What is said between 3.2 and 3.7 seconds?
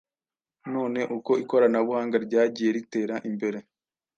imbere,